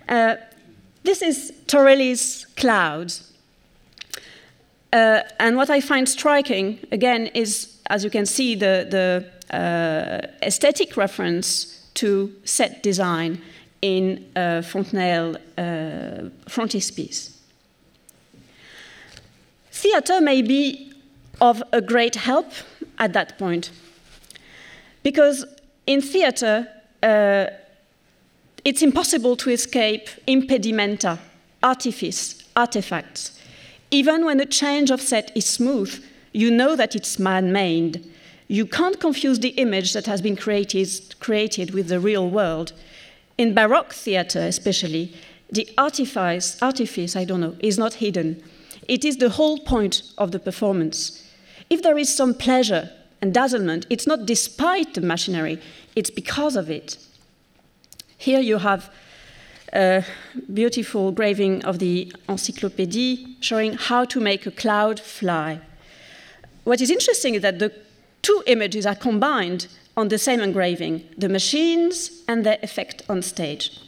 Uh, 0.07 0.35
this 1.03 1.21
is 1.21 1.53
Torelli's 1.67 2.45
Clouds. 2.55 3.31
Uh, 4.91 5.21
and 5.39 5.57
what 5.57 5.69
I 5.69 5.81
find 5.81 6.07
striking, 6.07 6.79
again, 6.91 7.27
is, 7.27 7.79
as 7.87 8.03
you 8.03 8.09
can 8.09 8.25
see, 8.25 8.55
the, 8.55 8.87
the 8.89 9.55
uh, 9.55 10.27
aesthetic 10.41 10.95
reference 10.95 11.89
to 11.95 12.33
set 12.45 12.81
design 12.81 13.41
in 13.81 14.25
uh, 14.35 14.61
Fontenelle 14.61 15.35
uh, 15.57 16.29
frontispiece. 16.47 17.34
Theatre 19.85 20.19
may 20.19 20.41
be 20.41 20.91
of 21.39 21.61
a 21.71 21.79
great 21.79 22.15
help 22.15 22.51
at 22.97 23.13
that 23.13 23.37
point. 23.37 23.69
Because 25.03 25.45
in 25.85 26.01
theatre, 26.01 26.67
uh, 27.03 27.45
it's 28.63 28.81
impossible 28.81 29.35
to 29.35 29.51
escape 29.51 30.09
impedimenta, 30.27 31.19
artifice, 31.61 32.43
artifacts. 32.55 33.39
Even 33.91 34.25
when 34.25 34.39
a 34.39 34.47
change 34.47 34.89
of 34.89 35.01
set 35.01 35.31
is 35.37 35.45
smooth, 35.45 36.03
you 36.33 36.49
know 36.49 36.75
that 36.75 36.95
it's 36.95 37.19
man 37.19 37.51
made. 37.51 38.11
You 38.47 38.65
can't 38.65 38.99
confuse 38.99 39.37
the 39.37 39.49
image 39.49 39.93
that 39.93 40.07
has 40.07 40.19
been 40.19 40.35
created, 40.35 41.13
created 41.19 41.75
with 41.75 41.89
the 41.89 41.99
real 41.99 42.27
world. 42.27 42.73
In 43.37 43.53
Baroque 43.53 43.93
theatre, 43.93 44.47
especially, 44.47 45.13
the 45.51 45.69
artifice, 45.77 46.59
artifice, 46.59 47.15
I 47.15 47.23
don't 47.23 47.41
know, 47.41 47.55
is 47.59 47.77
not 47.77 47.93
hidden. 47.93 48.41
It 48.87 49.03
is 49.03 49.17
the 49.17 49.29
whole 49.29 49.59
point 49.59 50.03
of 50.17 50.31
the 50.31 50.39
performance. 50.39 51.23
If 51.69 51.81
there 51.81 51.97
is 51.97 52.15
some 52.15 52.33
pleasure 52.33 52.89
and 53.21 53.33
dazzlement, 53.33 53.85
it's 53.89 54.05
not 54.05 54.25
despite 54.25 54.93
the 54.93 55.01
machinery, 55.01 55.59
it's 55.95 56.09
because 56.09 56.55
of 56.55 56.69
it. 56.69 56.97
Here 58.17 58.39
you 58.39 58.59
have 58.59 58.91
a 59.73 60.03
beautiful 60.53 61.11
graving 61.11 61.65
of 61.65 61.79
the 61.79 62.13
Encyclopédie 62.29 63.35
showing 63.41 63.73
how 63.73 64.05
to 64.05 64.19
make 64.19 64.45
a 64.45 64.51
cloud 64.51 64.99
fly. 64.99 65.59
What 66.63 66.81
is 66.81 66.89
interesting 66.89 67.35
is 67.35 67.41
that 67.41 67.59
the 67.59 67.71
two 68.21 68.43
images 68.47 68.85
are 68.85 68.95
combined 68.95 69.67
on 69.97 70.07
the 70.09 70.17
same 70.17 70.39
engraving 70.39 71.03
the 71.17 71.29
machines 71.29 72.23
and 72.27 72.45
their 72.45 72.57
effect 72.61 73.03
on 73.09 73.21
stage. 73.21 73.79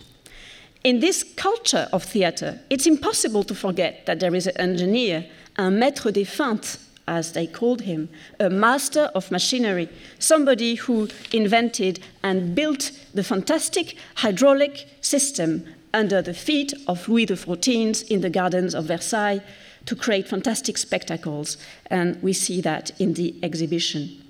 In 0.83 0.99
this 0.99 1.23
culture 1.23 1.89
of 1.91 2.03
theatre, 2.03 2.59
it's 2.69 2.85
impossible 2.85 3.43
to 3.45 3.55
forget 3.55 4.05
that 4.05 4.19
there 4.19 4.35
is 4.35 4.47
an 4.47 4.57
engineer, 4.57 5.25
un 5.57 5.73
maître 5.79 6.13
des 6.13 6.25
feintes, 6.25 6.77
as 7.07 7.31
they 7.31 7.47
called 7.47 7.81
him, 7.81 8.09
a 8.39 8.49
master 8.49 9.09
of 9.15 9.31
machinery, 9.31 9.89
somebody 10.19 10.75
who 10.75 11.07
invented 11.31 11.99
and 12.21 12.53
built 12.53 12.91
the 13.13 13.23
fantastic 13.23 13.95
hydraulic 14.15 14.87
system 15.01 15.65
under 15.93 16.21
the 16.21 16.33
feet 16.33 16.73
of 16.87 17.07
Louis 17.07 17.25
XIV 17.25 18.07
in 18.09 18.21
the 18.21 18.29
gardens 18.29 18.75
of 18.75 18.85
Versailles 18.85 19.41
to 19.85 19.95
create 19.95 20.27
fantastic 20.27 20.77
spectacles, 20.77 21.57
and 21.87 22.21
we 22.21 22.33
see 22.33 22.59
that 22.61 22.91
in 22.99 23.13
the 23.13 23.33
exhibition. 23.41 24.21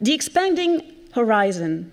The 0.00 0.14
expanding 0.14 0.92
horizon, 1.12 1.90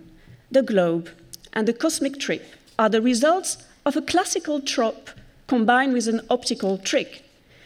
the 0.51 0.61
globe, 0.61 1.09
and 1.53 1.67
the 1.67 1.73
cosmic 1.73 2.19
trip 2.19 2.43
are 2.81 2.89
the 2.89 3.01
results 3.01 3.59
of 3.85 3.95
a 3.95 4.01
classical 4.01 4.59
trope 4.59 5.11
combined 5.45 5.93
with 5.93 6.07
an 6.07 6.19
optical 6.31 6.79
trick. 6.79 7.23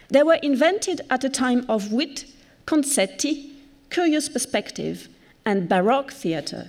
They 0.09 0.23
were 0.23 0.41
invented 0.43 0.99
at 1.09 1.23
a 1.23 1.29
time 1.29 1.65
of 1.69 1.93
wit, 1.93 2.25
concetti, 2.65 3.51
curious 3.89 4.27
perspective, 4.27 5.07
and 5.45 5.69
Baroque 5.69 6.11
theatre. 6.11 6.67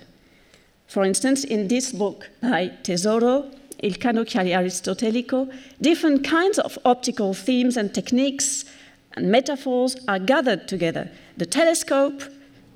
For 0.86 1.02
instance, 1.02 1.42
in 1.42 1.66
this 1.66 1.90
book 1.90 2.30
by 2.40 2.70
Tesauro, 2.84 3.52
Il 3.80 3.94
Cannocchiale 3.94 4.54
Aristotelico, 4.54 5.52
different 5.80 6.22
kinds 6.22 6.60
of 6.60 6.78
optical 6.84 7.34
themes 7.34 7.76
and 7.76 7.92
techniques 7.92 8.64
and 9.14 9.28
metaphors 9.28 9.96
are 10.06 10.20
gathered 10.20 10.68
together. 10.68 11.10
The 11.36 11.46
telescope, 11.46 12.22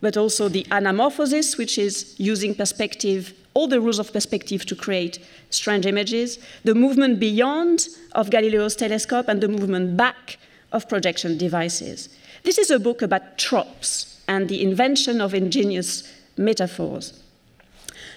but 0.00 0.16
also 0.16 0.48
the 0.48 0.64
anamorphosis, 0.72 1.56
which 1.56 1.78
is 1.78 2.16
using 2.18 2.56
perspective, 2.56 3.34
all 3.54 3.66
the 3.66 3.80
rules 3.80 3.98
of 3.98 4.12
perspective 4.12 4.64
to 4.66 4.76
create 4.76 5.18
strange 5.50 5.86
images, 5.86 6.38
the 6.64 6.74
movement 6.74 7.18
beyond 7.18 7.88
of 8.12 8.30
Galileo's 8.30 8.76
telescope, 8.76 9.28
and 9.28 9.40
the 9.40 9.48
movement 9.48 9.96
back 9.96 10.38
of 10.72 10.88
projection 10.88 11.36
devices. 11.36 12.08
This 12.42 12.58
is 12.58 12.70
a 12.70 12.78
book 12.78 13.02
about 13.02 13.38
tropes 13.38 14.22
and 14.28 14.48
the 14.48 14.62
invention 14.62 15.20
of 15.20 15.34
ingenious 15.34 16.10
metaphors. 16.36 17.20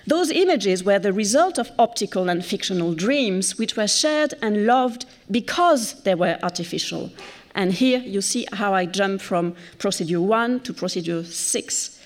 Those 0.05 0.31
images 0.31 0.83
were 0.83 0.99
the 0.99 1.13
result 1.13 1.57
of 1.57 1.71
optical 1.79 2.29
and 2.29 2.45
fictional 2.45 2.93
dreams, 2.93 3.57
which 3.57 3.77
were 3.77 3.87
shared 3.87 4.33
and 4.41 4.65
loved 4.65 5.05
because 5.31 6.01
they 6.03 6.13
were 6.13 6.37
artificial. 6.43 7.09
And 7.55 7.71
here 7.71 7.99
you 7.99 8.21
see 8.21 8.45
how 8.51 8.73
I 8.73 8.85
jump 8.85 9.21
from 9.21 9.55
procedure 9.77 10.21
one 10.21 10.59
to 10.61 10.73
procedure 10.73 11.23
six. 11.23 11.99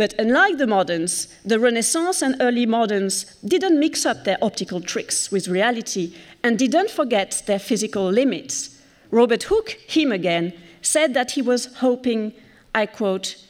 But 0.00 0.14
unlike 0.18 0.56
the 0.56 0.66
moderns, 0.66 1.28
the 1.44 1.60
Renaissance 1.60 2.22
and 2.22 2.34
early 2.40 2.64
moderns 2.64 3.36
didn't 3.44 3.78
mix 3.78 4.06
up 4.06 4.24
their 4.24 4.38
optical 4.40 4.80
tricks 4.80 5.30
with 5.30 5.46
reality 5.46 6.14
and 6.42 6.58
didn't 6.58 6.88
forget 6.88 7.42
their 7.44 7.58
physical 7.58 8.08
limits. 8.10 8.80
Robert 9.10 9.42
Hooke, 9.42 9.76
him 9.86 10.10
again, 10.10 10.54
said 10.80 11.12
that 11.12 11.32
he 11.32 11.42
was 11.42 11.66
hoping, 11.84 12.32
I 12.74 12.86
quote, 12.86 13.44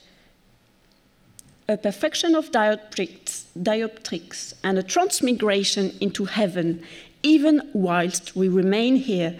a 1.69 1.77
perfection 1.77 2.35
of 2.35 2.51
dioptrics, 2.51 3.45
dioptrics 3.57 4.53
and 4.61 4.77
a 4.77 4.83
transmigration 4.83 5.95
into 6.01 6.25
heaven, 6.25 6.83
even 7.23 7.69
whilst 7.71 8.35
we 8.35 8.49
remain 8.49 8.97
here 8.97 9.39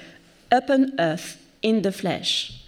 upon 0.50 0.94
earth 0.98 1.46
in 1.62 1.82
the 1.82 1.92
flesh. 1.92 2.61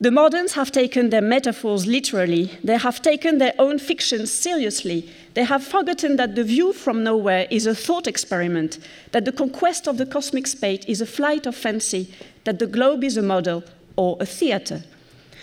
The 0.00 0.12
moderns 0.12 0.52
have 0.52 0.70
taken 0.70 1.10
their 1.10 1.20
metaphors 1.20 1.84
literally. 1.84 2.52
They 2.62 2.78
have 2.78 3.02
taken 3.02 3.38
their 3.38 3.54
own 3.58 3.80
fictions 3.80 4.32
seriously. 4.32 5.10
They 5.34 5.42
have 5.42 5.64
forgotten 5.64 6.14
that 6.16 6.36
the 6.36 6.44
view 6.44 6.72
from 6.72 7.02
nowhere 7.02 7.48
is 7.50 7.66
a 7.66 7.74
thought 7.74 8.06
experiment, 8.06 8.78
that 9.10 9.24
the 9.24 9.32
conquest 9.32 9.88
of 9.88 9.98
the 9.98 10.06
cosmic 10.06 10.46
space 10.46 10.84
is 10.86 11.00
a 11.00 11.06
flight 11.06 11.46
of 11.46 11.56
fancy, 11.56 12.14
that 12.44 12.60
the 12.60 12.66
globe 12.68 13.02
is 13.02 13.16
a 13.16 13.22
model 13.22 13.64
or 13.96 14.16
a 14.20 14.26
theater. 14.26 14.84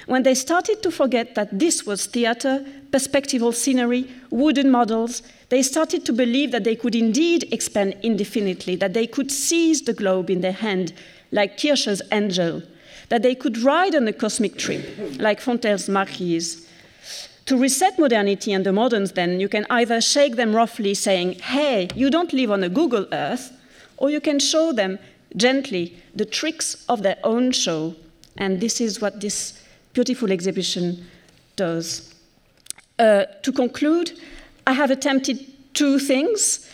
When 0.05 0.23
they 0.23 0.35
started 0.35 0.81
to 0.83 0.91
forget 0.91 1.35
that 1.35 1.59
this 1.59 1.85
was 1.85 2.05
theater, 2.05 2.65
perspectival 2.91 3.53
scenery, 3.53 4.09
wooden 4.29 4.71
models, 4.71 5.21
they 5.49 5.63
started 5.63 6.05
to 6.05 6.13
believe 6.13 6.51
that 6.51 6.63
they 6.63 6.77
could 6.77 6.95
indeed 6.95 7.51
expand 7.51 7.97
indefinitely, 8.03 8.77
that 8.77 8.93
they 8.93 9.07
could 9.07 9.31
seize 9.31 9.81
the 9.81 9.93
globe 9.93 10.29
in 10.29 10.39
their 10.39 10.53
hand, 10.53 10.93
like 11.31 11.57
Kircher's 11.57 12.01
angel, 12.13 12.61
that 13.09 13.21
they 13.21 13.35
could 13.35 13.57
ride 13.59 13.95
on 13.95 14.07
a 14.07 14.13
cosmic 14.13 14.57
trip, 14.57 14.85
like 15.19 15.39
Fontenelle's 15.39 15.89
Marquise. 15.89 16.67
To 17.45 17.57
reset 17.57 17.99
modernity 17.99 18.51
and 18.53 18.65
the 18.65 18.73
moderns, 18.73 19.11
then, 19.11 19.39
you 19.39 19.47
can 19.47 19.65
either 19.69 20.01
shake 20.01 20.35
them 20.35 20.55
roughly, 20.55 20.95
saying, 20.95 21.33
hey, 21.39 21.89
you 21.95 22.09
don't 22.09 22.33
live 22.33 22.51
on 22.51 22.63
a 22.63 22.69
Google 22.69 23.05
Earth, 23.11 23.51
or 23.97 24.09
you 24.09 24.19
can 24.19 24.39
show 24.39 24.73
them 24.73 24.97
gently 25.37 25.95
the 26.15 26.25
tricks 26.25 26.85
of 26.89 27.03
their 27.03 27.17
own 27.23 27.51
show. 27.51 27.95
And 28.37 28.59
this 28.59 28.81
is 28.81 28.99
what 28.99 29.21
this 29.21 29.61
beautiful 29.93 30.31
exhibition 30.31 31.05
does. 31.55 32.13
Uh, 32.97 33.25
to 33.43 33.51
conclude, 33.51 34.19
I 34.65 34.73
have 34.73 34.89
attempted 34.89 35.45
two 35.73 35.99
things 35.99 36.69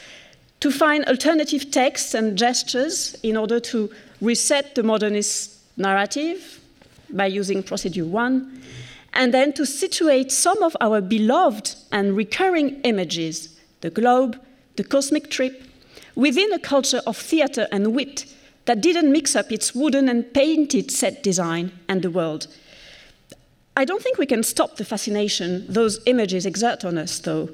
to 0.62 0.72
find 0.72 1.04
alternative 1.06 1.72
texts 1.72 2.14
and 2.14 2.38
gestures 2.38 3.16
in 3.24 3.36
order 3.36 3.60
to 3.60 3.92
reset 4.22 4.76
the 4.76 4.84
modernist 4.84 5.58
narrative 5.82 6.60
by 7.10 7.26
using 7.26 7.64
procedure 7.64 8.06
one, 8.06 8.62
and 9.14 9.34
then 9.34 9.52
to 9.54 9.66
situate 9.66 10.32
some 10.32 10.64
of 10.64 10.78
our 10.80 11.02
beloved 11.02 11.76
and 11.92 12.16
recurring 12.16 12.80
images, 12.82 13.60
the 13.82 13.90
globe, 13.90 14.40
the 14.78 14.84
cosmic 14.84 15.30
trip, 15.30 15.64
within 16.16 16.52
a 16.54 16.60
culture 16.60 17.02
of 17.06 17.18
theater 17.18 17.68
and 17.72 17.94
wit 17.94 18.26
that 18.66 18.82
didn't 18.82 19.12
mix 19.12 19.36
up 19.36 19.52
its 19.52 19.74
wooden 19.74 20.08
and 20.08 20.34
painted 20.34 20.92
set 20.92 21.24
design 21.24 21.72
and 21.90 22.02
the 22.02 22.12
world. 22.12 22.48
I 23.76 23.86
don't 23.86 24.04
think 24.04 24.18
we 24.18 24.26
can 24.26 24.44
stop 24.44 24.76
the 24.76 24.86
fascination 24.86 25.66
those 25.68 26.00
images 26.06 26.46
exert 26.46 26.86
on 26.86 26.98
us, 26.98 27.20
though. 27.20 27.50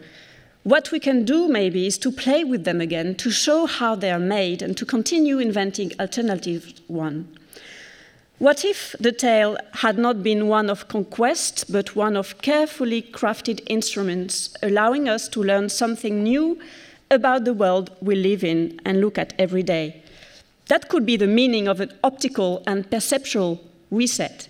What 0.64 0.92
we 0.92 1.00
can 1.00 1.24
do, 1.24 1.48
maybe, 1.48 1.88
is 1.88 1.98
to 2.00 2.12
play 2.12 2.44
with 2.44 2.66
them 2.66 2.82
again, 2.82 3.16
to 3.16 3.32
show 3.32 3.68
how 3.68 3.96
they 3.96 4.12
are 4.12 4.20
made, 4.20 4.62
and 4.62 4.76
to 4.78 4.86
continue 4.86 5.40
inventing 5.40 5.94
alternative 6.00 6.74
one. 6.88 7.37
What 8.40 8.64
if 8.64 8.96
the 9.00 9.12
tale 9.12 9.58
had 9.74 9.98
not 9.98 10.22
been 10.22 10.48
one 10.48 10.70
of 10.70 10.88
conquest, 10.88 11.72
but 11.72 11.96
one 11.96 12.16
of 12.16 12.40
carefully 12.44 13.02
crafted 13.02 13.64
instruments, 13.66 14.56
allowing 14.62 15.10
us 15.10 15.28
to 15.30 15.42
learn 15.42 15.70
something 15.70 16.22
new 16.22 16.60
about 17.10 17.46
the 17.46 17.54
world 17.54 17.90
we 18.00 18.14
live 18.14 18.44
in 18.44 18.80
and 18.86 19.02
look 19.02 19.18
at 19.18 19.34
every 19.40 19.64
day? 19.64 20.04
That 20.68 20.88
could 20.88 21.04
be 21.04 21.18
the 21.18 21.26
meaning 21.26 21.68
of 21.68 21.80
an 21.80 21.92
optical 22.04 22.62
and 22.68 22.90
perceptual 22.92 23.60
reset, 23.90 24.50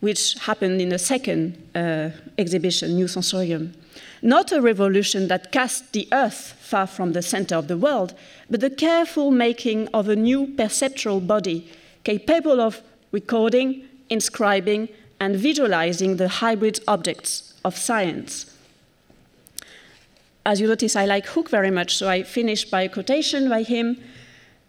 which 0.00 0.38
happened 0.38 0.80
in 0.80 0.88
the 0.88 0.98
second 0.98 1.62
uh, 1.74 2.10
exhibition, 2.38 2.94
New 2.94 3.08
Sensorium. 3.08 3.74
Not 4.22 4.52
a 4.52 4.62
revolution 4.62 5.28
that 5.28 5.52
cast 5.52 5.92
the 5.92 6.08
earth 6.12 6.54
far 6.58 6.86
from 6.86 7.12
the 7.12 7.20
center 7.20 7.56
of 7.56 7.68
the 7.68 7.76
world, 7.76 8.14
but 8.48 8.60
the 8.60 8.70
careful 8.70 9.30
making 9.30 9.88
of 9.88 10.08
a 10.08 10.16
new 10.16 10.46
perceptual 10.46 11.20
body 11.20 11.68
capable 12.04 12.60
of 12.60 12.82
recording, 13.12 13.84
inscribing, 14.08 14.88
and 15.18 15.36
visualizing 15.36 16.16
the 16.16 16.28
hybrid 16.28 16.80
objects 16.88 17.54
of 17.64 17.76
science. 17.76 18.56
As 20.46 20.60
you 20.60 20.68
notice, 20.68 20.96
I 20.96 21.04
like 21.04 21.26
Hooke 21.26 21.50
very 21.50 21.70
much, 21.70 21.96
so 21.96 22.08
I 22.08 22.22
finish 22.22 22.64
by 22.64 22.82
a 22.82 22.88
quotation 22.88 23.48
by 23.48 23.62
him 23.62 23.98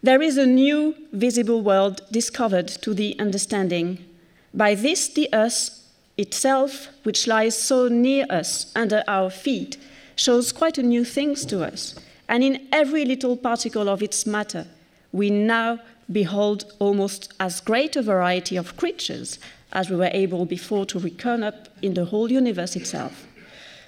there 0.04 0.22
is 0.22 0.38
a 0.38 0.48
new 0.48 0.96
visible 1.12 1.62
world 1.62 2.02
discovered 2.12 2.68
to 2.68 2.94
the 2.96 3.18
understanding. 3.20 4.04
By 4.52 4.74
this, 4.74 5.08
the 5.08 5.30
earth 5.32 5.80
itself, 6.18 6.88
which 7.04 7.28
lies 7.28 7.56
so 7.56 7.88
near 7.88 8.26
us 8.28 8.72
under 8.76 9.04
our 9.08 9.30
feet, 9.30 9.78
shows 10.16 10.52
quite 10.52 10.80
a 10.80 10.84
new 10.84 11.06
things 11.06 11.46
to 11.46 11.64
us. 11.64 11.94
And 12.28 12.44
in 12.44 12.68
every 12.72 13.06
little 13.06 13.38
particle 13.38 13.88
of 13.90 14.02
its 14.02 14.26
matter, 14.26 14.66
we 15.12 15.30
now 15.30 15.80
behold 16.12 16.74
almost 16.80 17.34
as 17.40 17.62
great 17.62 17.96
a 17.96 18.02
variety 18.02 18.58
of 18.58 18.78
creatures 18.78 19.40
as 19.74 19.90
we 19.90 19.96
were 19.96 20.10
able 20.14 20.46
before 20.46 20.86
to 20.86 21.00
reckon 21.00 21.44
up 21.44 21.70
in 21.82 21.94
the 21.94 22.06
whole 22.06 22.32
universe 22.32 22.76
itself. 22.76 23.28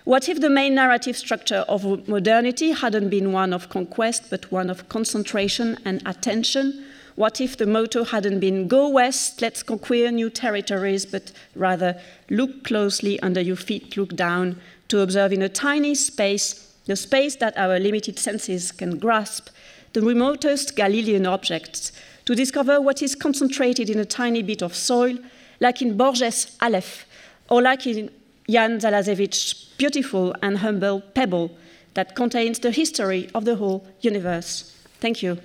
What 0.05 0.27
if 0.27 0.41
the 0.41 0.49
main 0.49 0.75
narrative 0.75 1.15
structure 1.15 1.63
of 1.69 2.07
modernity 2.09 2.71
hadn't 2.71 3.09
been 3.09 3.31
one 3.31 3.53
of 3.53 3.69
conquest, 3.69 4.29
but 4.29 4.51
one 4.51 4.69
of 4.69 4.89
concentration 4.89 5.77
and 5.85 6.01
attention? 6.05 6.85
What 7.15 7.39
if 7.39 7.55
the 7.55 7.65
motto 7.65 8.03
hadn't 8.03 8.39
been 8.39 8.67
go 8.67 8.89
west, 8.89 9.41
let's 9.41 9.63
conquer 9.63 10.11
new 10.11 10.29
territories, 10.29 11.05
but 11.05 11.31
rather 11.55 12.01
look 12.29 12.65
closely 12.65 13.19
under 13.21 13.39
your 13.39 13.55
feet, 13.55 13.95
look 13.95 14.15
down 14.15 14.59
to 14.89 14.99
observe 14.99 15.31
in 15.31 15.41
a 15.41 15.47
tiny 15.47 15.95
space, 15.95 16.75
the 16.85 16.95
space 16.95 17.37
that 17.37 17.57
our 17.57 17.79
limited 17.79 18.19
senses 18.19 18.71
can 18.71 18.97
grasp, 18.97 19.49
the 19.93 20.01
remotest 20.01 20.75
Galilean 20.75 21.25
objects, 21.25 21.91
to 22.25 22.35
discover 22.35 22.79
what 22.79 23.01
is 23.01 23.15
concentrated 23.15 23.89
in 23.89 23.99
a 23.99 24.05
tiny 24.05 24.41
bit 24.41 24.61
of 24.61 24.75
soil, 24.75 25.17
like 25.59 25.81
in 25.81 25.97
Borges' 25.97 26.57
Aleph, 26.61 27.05
or 27.49 27.61
like 27.61 27.85
in 27.85 28.09
Jan 28.49 28.79
Zalasiewicz's 28.79 29.53
beautiful 29.77 30.35
and 30.41 30.57
humble 30.57 31.01
pebble 31.01 31.51
that 31.93 32.15
contains 32.15 32.59
the 32.59 32.71
history 32.71 33.29
of 33.33 33.45
the 33.45 33.55
whole 33.55 33.85
universe. 34.01 34.75
Thank 34.99 35.21
you. 35.21 35.37